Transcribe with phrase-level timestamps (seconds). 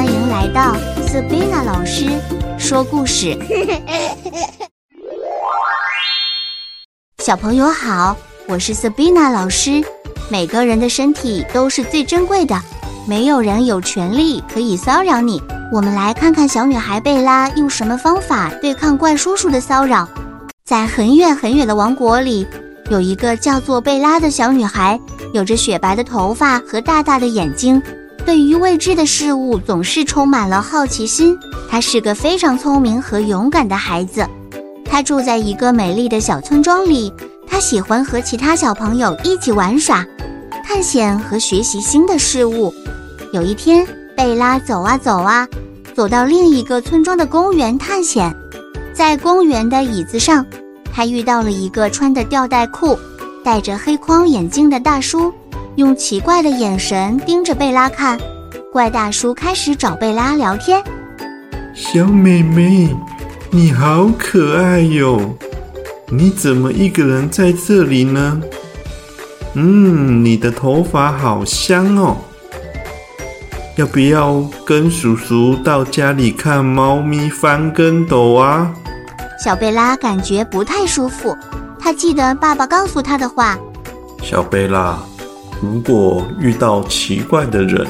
[0.00, 0.74] 欢迎来到
[1.06, 2.06] Sabina 老师
[2.58, 3.36] 说故事。
[7.18, 8.16] 小朋友好，
[8.48, 9.84] 我是 Sabina 老师。
[10.30, 12.58] 每个人的身体都是最珍贵的，
[13.06, 15.38] 没有人有权利可以骚扰你。
[15.70, 20.08] 我们来看看小女孩贝拉用什么方法对抗怪叔叔的骚扰。
[20.64, 22.46] 在很远很远的王国里，
[22.88, 24.98] 有一个叫做贝拉的小女孩，
[25.34, 27.82] 有着雪白的头发和大大的眼睛。
[28.24, 31.38] 对于未知的事物总是充满了好奇心。
[31.68, 34.26] 他是个非常聪明和勇敢的孩子。
[34.84, 37.12] 他住在一个美丽的小村庄里。
[37.46, 40.06] 他喜欢和其他小朋友一起玩耍、
[40.64, 42.72] 探险和学习新的事物。
[43.32, 43.84] 有一天，
[44.16, 45.46] 贝拉走啊走啊，
[45.92, 48.32] 走到另一个村庄的公园探险。
[48.92, 50.46] 在公园的椅子上，
[50.92, 52.96] 他遇到了一个穿的吊带裤、
[53.44, 55.32] 戴着黑框眼镜的大叔。
[55.80, 58.20] 用奇怪的眼神盯着贝拉看，
[58.70, 60.84] 怪大叔开始找贝拉聊天。
[61.74, 62.94] 小妹妹，
[63.48, 65.18] 你好可爱哟！
[66.10, 68.42] 你怎么一个人在这里呢？
[69.54, 72.18] 嗯，你的头发好香哦。
[73.76, 78.70] 要不要跟叔叔到家里看猫咪翻跟斗啊？
[79.42, 81.34] 小贝拉感觉不太舒服，
[81.78, 83.58] 她记得爸爸告诉她的话。
[84.22, 84.98] 小贝拉。
[85.62, 87.86] 如果遇到奇怪的人，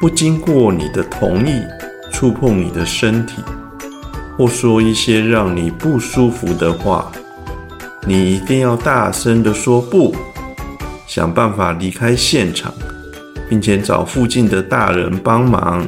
[0.00, 1.60] 不经过你的同意，
[2.10, 3.42] 触碰你的身体，
[4.38, 7.12] 或说一些让你不舒服的话，
[8.06, 10.16] 你一定要大声的说不，
[11.06, 12.72] 想办法离开现场，
[13.50, 15.86] 并且找附近的大人帮忙。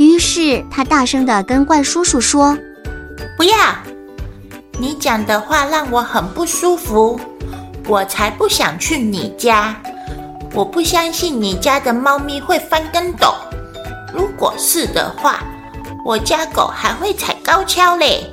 [0.00, 2.58] 于是他大声的跟怪叔叔说
[3.38, 3.56] ：“不要！
[4.78, 7.18] 你讲的话让我很不舒服，
[7.86, 9.76] 我才不想去你家。”
[10.56, 13.34] 我不相信你家的猫咪会翻跟斗，
[14.14, 15.44] 如果是的话，
[16.02, 18.24] 我家狗还会踩高跷嘞。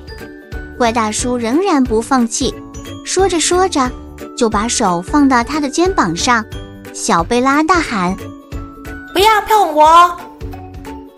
[0.77, 2.55] 怪大叔仍然不放弃，
[3.03, 3.91] 说着说着，
[4.37, 6.45] 就把手放到他的肩膀上。
[6.93, 8.15] 小贝拉大喊
[9.11, 10.17] ：“不要碰我！”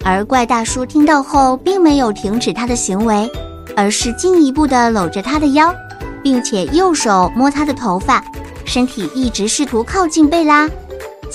[0.03, 3.29] 而怪大叔听到后，并没有停止他的行为，
[3.77, 5.71] 而是进一步的搂着他的腰，
[6.23, 8.25] 并且右手摸他的头发，
[8.65, 10.67] 身体一直试图靠近贝拉。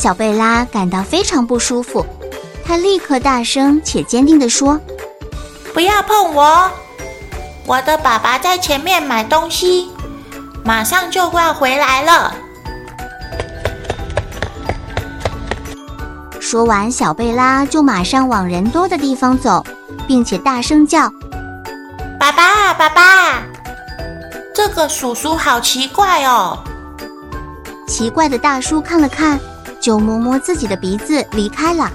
[0.00, 2.06] 小贝拉感到非常不舒服，
[2.64, 4.80] 她立刻大声且坚定地说
[5.74, 6.70] ：“不要碰我！
[7.66, 9.90] 我的爸爸在前面买东西，
[10.64, 12.34] 马上就要回来了。”
[16.40, 19.62] 说完，小贝拉就马上往人多的地方走，
[20.08, 21.12] 并且大声叫
[22.18, 23.42] ：“爸爸，爸爸！
[24.54, 26.58] 这个叔叔好奇怪哦！”
[27.86, 29.38] 奇怪的大叔看了看。
[29.80, 31.90] 就摸摸自己的鼻子离开了。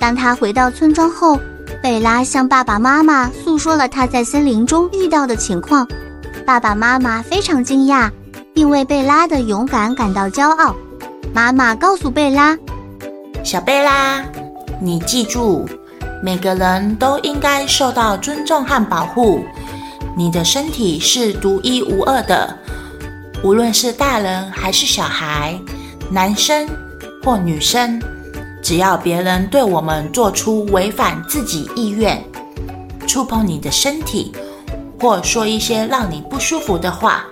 [0.00, 1.38] 当他回到村庄后，
[1.80, 5.86] 贝拉向爸爸妈妈诉说了他在森林中遇到的情况。
[6.44, 8.10] 爸爸妈妈非常惊讶，
[8.52, 10.74] 并为贝拉的勇敢感到骄傲。
[11.32, 12.58] 妈妈告诉贝拉
[13.44, 14.24] ：“小贝拉，
[14.80, 15.64] 你记住，
[16.20, 19.44] 每个人都应该受到尊重和保护。
[20.16, 22.58] 你的身体是独一无二的。”
[23.42, 25.58] 无论是大人还是小孩，
[26.08, 26.68] 男生
[27.24, 28.00] 或女生，
[28.62, 32.22] 只要别人对我们做出违反自己意愿、
[33.04, 34.32] 触碰你的身体，
[35.00, 37.24] 或说一些让你不舒服的话，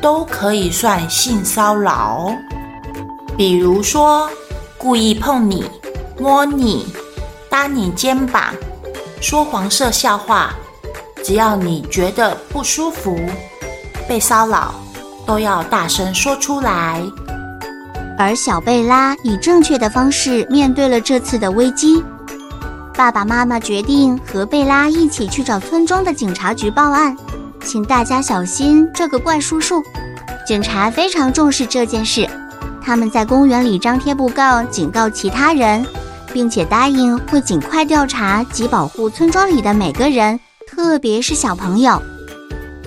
[0.00, 2.34] 都可以算性骚扰。
[3.36, 4.30] 比如说，
[4.78, 5.70] 故意碰你、
[6.18, 6.86] 摸你、
[7.50, 8.54] 搭你肩膀、
[9.20, 10.54] 说黄色笑话，
[11.22, 13.14] 只要你觉得不舒服、
[14.08, 14.74] 被骚扰。
[15.26, 17.02] 都要大声说出来。
[18.18, 22.02] 而小贝拉以正确的方式面对了这次的危机。
[22.94, 27.14] 爸爸妈妈决定和贝拉一起去找村庄的警察局报案，
[27.62, 29.82] 请大家小心这个怪叔叔。
[30.46, 32.26] 警察非常重视这件事，
[32.80, 35.84] 他们在公园里张贴布告，警告其他人，
[36.32, 42.00] 并且答应会尽快调查及保护村庄里的每个人，特别是小朋友。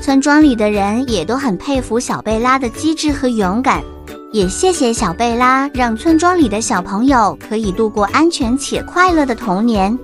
[0.01, 3.83] 村庄里的人也都很佩服小贝拉的机智和勇敢，
[4.31, 9.97] 也谢谢小贝拉，让村庄里的小朋友可以度过安全且快乐的童年。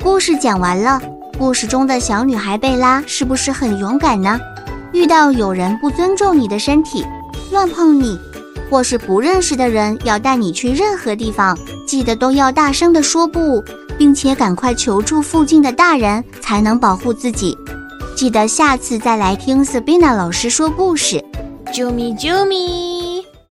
[0.00, 1.00] 故事讲完了，
[1.36, 4.38] 故事中的小女孩贝拉是不是很勇敢呢？
[4.92, 7.04] 遇到有人不尊重你的身体，
[7.50, 8.18] 乱碰你，
[8.70, 13.62] 或是不认识的人要带你去任何地方，记得都要大声的说不。
[13.98, 17.58] 并且赶快求助附近的大人，才能保护自己。
[18.16, 21.22] 记得下次再来听 Sabina 老师说故事。
[21.72, 22.97] 啾咪啾咪。